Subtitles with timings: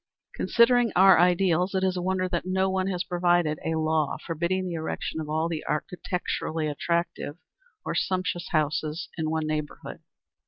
[0.33, 4.65] Considering our ideals, it is a wonder that no one has provided a law forbidding
[4.65, 7.37] the erection of all the architecturally attractive,
[7.85, 9.99] or sumptuous houses in one neighborhood.